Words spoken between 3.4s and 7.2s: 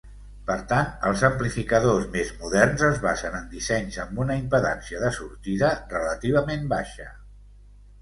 en dissenys amb una impedància de sortida relativament baixa.